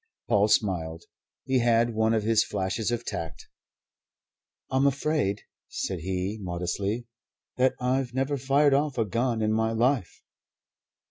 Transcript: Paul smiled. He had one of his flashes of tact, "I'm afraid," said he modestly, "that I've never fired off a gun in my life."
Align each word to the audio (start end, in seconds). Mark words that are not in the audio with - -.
Paul 0.27 0.47
smiled. 0.47 1.03
He 1.45 1.59
had 1.59 1.93
one 1.93 2.15
of 2.15 2.23
his 2.23 2.43
flashes 2.43 2.89
of 2.89 3.05
tact, 3.05 3.47
"I'm 4.71 4.87
afraid," 4.87 5.43
said 5.69 5.99
he 5.99 6.39
modestly, 6.41 7.05
"that 7.57 7.75
I've 7.79 8.11
never 8.11 8.35
fired 8.35 8.73
off 8.73 8.97
a 8.97 9.05
gun 9.05 9.43
in 9.43 9.53
my 9.53 9.73
life." 9.73 10.23